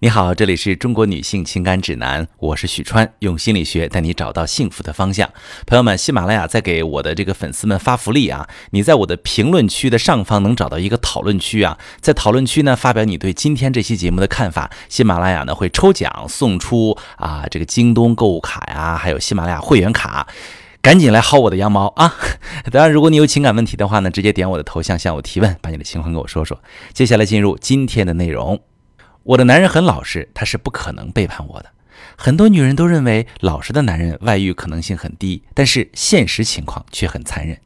[0.00, 5.28] 你好，这里是中国女性情感指南，我是许川，用心理学带你找到幸福的方向。
[5.66, 8.48] 朋友们，喜马拉雅在给我的这个粉丝们发福利啊！
[8.70, 20.28] 你在我的评论区的上方能找到一个讨论区啊，在讨论区呢发表你对今天这期节目的看法，喜马拉雅呢会抽奖送出啊这个京东购物卡呀，还有喜马拉雅会员卡，
[20.80, 22.14] 赶紧来薅我的羊毛啊！
[22.70, 26.62] 当然，如果你有情感问题的话呢，直接点我的头像向我提问，把你的情况跟我说说。
[26.92, 28.60] 接下来进入今天的内容。
[29.28, 31.70] 我的男人很老实，他是不可能背叛我的。
[32.16, 37.58] 很多女人都认为老实的男人外遇可能性很低，但是现实情况却很残忍。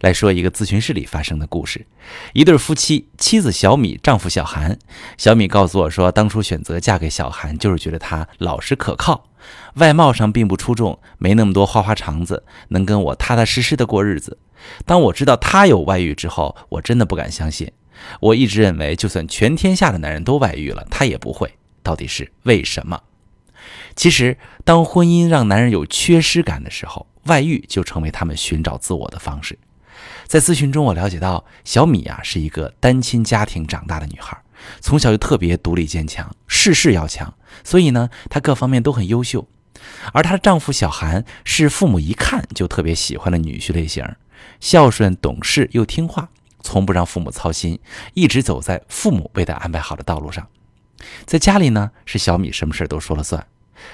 [0.00, 1.86] 来说一个咨询室里发生的故事：
[2.32, 4.76] 一对夫妻，妻子小米，丈夫小韩。
[5.16, 9.28] 小米告诉我说，当初选择嫁给小韩，就是觉得他老实可靠，
[9.74, 14.36] 外貌上并不出众，没那么多花花肠子，能跟我踏踏实实的过日子。
[14.84, 17.70] 当我知道他有外遇之后，我真的不敢相信。
[18.20, 21.54] 我一直认为，就算全天下的男人都外遇了，他也不会。
[21.82, 23.02] 到底是为什么？
[23.96, 29.58] 其实，当婚姻让男人有缺失感的时候，外遇就成为他们寻找自我的方式。
[30.26, 34.36] 在咨询中，我了解到小米啊是一个单亲家庭长大的女孩，
[34.80, 39.48] 从小就特别独立坚强，事事要强，所以呢，她各方面都很优秀。
[40.12, 44.04] 而她的丈夫小韩是父母一看就特别喜欢的女婿类型，
[44.60, 46.28] 孝顺、懂事又听话。
[46.68, 47.80] 从不让父母操心，
[48.12, 50.46] 一直走在父母为他安排好的道路上。
[51.24, 53.46] 在家里呢，是小米什么事都说了算。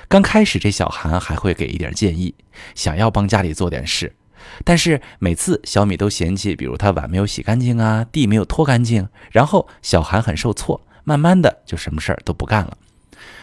[0.08, 2.34] 刚开始，这小韩还会给一点建议，
[2.74, 4.16] 想要帮家里做点事。
[4.64, 12.76] 但是每次小米都嫌弃，比如他碗没有洗干净啊，地没有拖干净，然后小韩很受挫，慢慢的就什么事儿都不干了。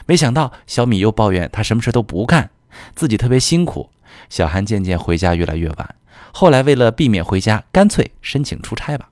[0.08, 2.50] 没想到小米又抱怨他什么事都不干，
[2.94, 3.90] 自己特别辛苦。
[4.30, 5.96] 小韩渐渐回家越来越晚。
[6.34, 9.11] 后来为了避免回家，干脆申请出差吧。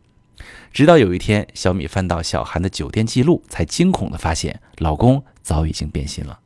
[0.72, 6.40] 直到有一天，小米翻到小韩的酒店记录，才惊恐地发现老公早已经变心了。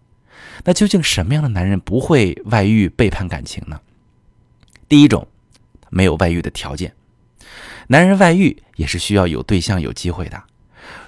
[0.64, 3.80] 那究竟什么样的男人不会外遇背叛感情呢？
[4.88, 5.28] 第一种，
[5.90, 6.94] 没有外遇的条件。
[7.88, 10.44] 男人外遇也是需要有对象、有机会的。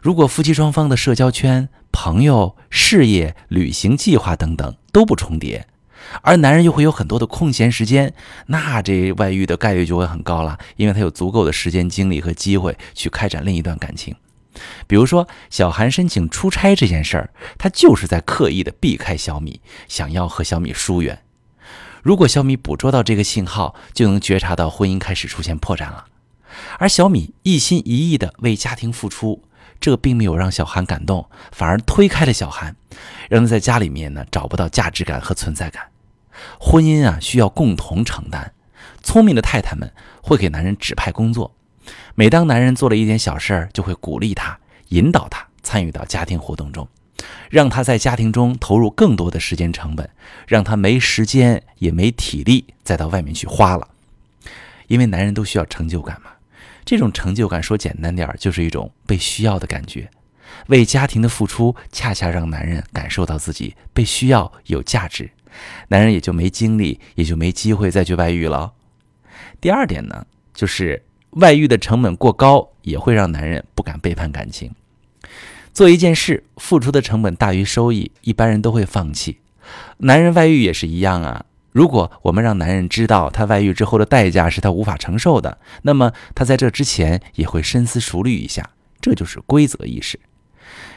[0.01, 5.67] 如果夫妻双方的社交圈、朋友、事业、旅行计划等等都不重叠。
[6.21, 8.13] 而男人又会有很多的空闲时间，
[8.47, 14.15] 那这外遇的概率就会很高了，因为他有足够的时间、精力和机会去开展另一段感情。
[14.87, 21.21] 比如说，小韩申请出差这件事儿，他就是在刻意的避开小米，想要和小米疏远。
[22.01, 26.05] 如果小米捕捉到这个信号，就能觉察到婚姻开始出现破绽了。
[26.79, 29.43] 而小米一心一意的为家庭付出，
[29.81, 32.75] 这并没有让小韩感动，反而推开了小韩，
[33.29, 35.83] 让他在家里面呢找不到价值感和存在感。
[36.59, 38.53] 婚姻啊，需要共同承担。
[39.01, 39.91] 聪明的太太们
[40.21, 41.55] 会给男人指派工作，
[42.15, 46.87] 每当男人做了一点小事儿，就会鼓励他，引导他参与到家庭活动中，
[47.49, 50.09] 让他在家庭中投入更多的时间成本，
[50.47, 53.87] 让他没时间也没体力再到外面去花了。
[54.87, 56.31] 因为男人都需要成就感嘛，
[56.83, 60.09] 这种成就感说简单点儿，就是一种被需要的感觉。
[60.67, 65.29] 为家庭的付出，恰恰让男人感受到自己被需要、有价值。
[65.89, 68.73] 男人也就没精力，也就没机会再去外遇了。
[69.59, 74.73] 第二点呢，就是外遇的成本过高，也会让男人不敢背叛感情。
[75.73, 79.39] 做一件事，付出的成本大于收益，一般人都会放弃。
[79.97, 81.45] 男人外遇也是一样啊。
[81.71, 88.69] 如果我们让男人知道他外遇之后的代价是他无法承受的，那么他在这之前也会深思熟虑一下。
[89.01, 90.19] 这就是规则意识。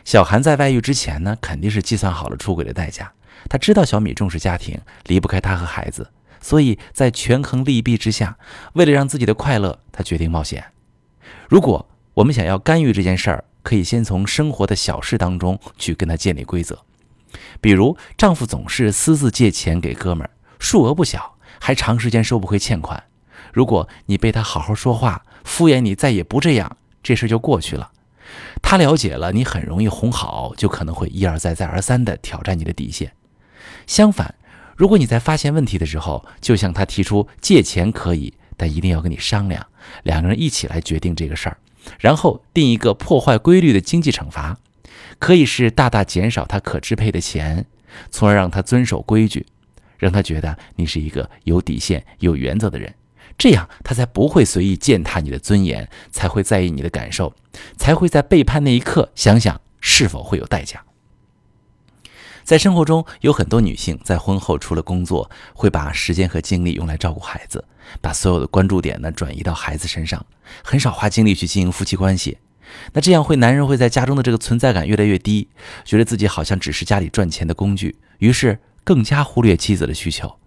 [0.04, 3.12] 小韩在外遇之前呢，肯定是计算好了出轨的代价。
[3.48, 6.10] 他知道小米重视家庭，离不开他和孩子，
[6.40, 8.38] 所以在权衡利弊之下，
[8.74, 10.64] 为了让自己的快乐，他决定冒险。
[11.48, 16.78] 如果我们想要干预这件事儿，可以先从生活的小事当中去跟他建立规则。
[17.60, 23.04] 比如，丈夫总是私自借钱给哥们儿，数额不小，还长时间收不回欠款。
[23.52, 27.90] 如果你被他好好说话，敷衍你再也不这样，这事就过去了。
[28.62, 33.12] 他了解了你很容易哄好，就可能会一而再再而三地挑战你的底线。
[33.88, 34.34] 相反，
[34.76, 39.66] 如果你在发现问题的时候，就向他提出借钱可以，但一定要跟你商量，
[40.02, 41.56] 两个人一起来决定这个事儿，
[41.98, 44.58] 然后定一个破坏规律的经济惩罚，
[45.18, 47.64] 可以是大大减少他可支配的钱，
[48.10, 49.46] 从而让他遵守规矩，
[49.96, 52.94] 让他觉得你是一个有底线、有原则的人，
[53.38, 57.34] 这样他才不会随意践踏你的尊严，才会在意你的感受，
[57.78, 60.84] 才会在背叛那一刻想想是否会有代价。
[62.48, 67.62] 在生活中，有很多女性在婚后除了工作，会把时间和精力用来照顾孩子，
[68.00, 70.24] 把所有的关注点呢转移到孩子身上，
[70.64, 72.38] 很少花精力去经营夫妻关系。
[72.94, 75.48] 那这样会，男人会在家中的这个存在感越来越低，
[75.84, 80.38] 觉得自己好像只是家里赚钱的工具，于是更加忽略妻子的需求。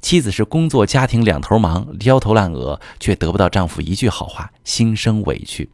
[0.00, 5.70] 妻子是工作家庭两头忙，焦头烂额，却得不到丈夫一句好话，心生委屈。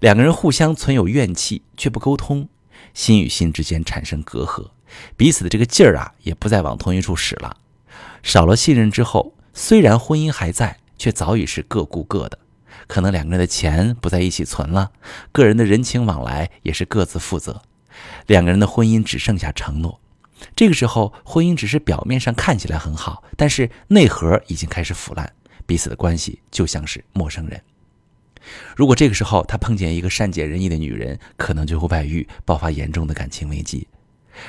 [0.00, 2.48] 两个人互相存有怨气，却不沟通，
[2.94, 4.70] 心与心之间产生隔阂，
[5.16, 7.58] 彼此的这个劲儿啊，也不再往同一处使了。
[8.22, 12.38] 少了信任之后，虽然婚姻还在，却早已是各顾各的。
[12.86, 14.92] 可能两个人的钱不在一起存了，
[15.32, 17.62] 个人的人情往来也是各自负责，
[18.26, 20.00] 两个人的婚姻只剩下承诺。
[20.54, 25.32] 这个时候，婚姻只是表面上看起来很好，但是内核已经开始腐烂，
[25.66, 27.62] 彼此的关系就像是陌生人。
[28.76, 33.86] 如果这个时候他碰见一个善解人意的女人，可能就会外遇，爆发严重的感情危机。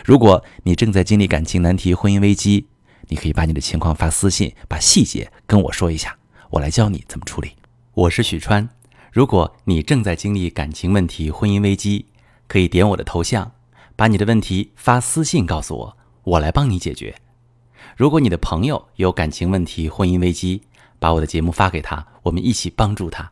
[0.03, 2.67] 如果你正在经历感情难题、婚姻危机，
[3.07, 6.17] 你可以把你的情况发私信，把细节跟我说一下，
[6.49, 7.51] 我来教你怎么处理。
[7.93, 8.67] 我是许川，
[9.11, 12.07] 如果你正在经历感情问题、婚姻危机，
[12.47, 13.51] 可以点我的头像，
[13.95, 17.15] 把你的问题发私信告诉我，我来帮你解决。
[17.95, 20.63] 如果你的朋友有感情问题、婚姻危机，
[20.97, 23.31] 把我的节目发给他，我们一起帮助他。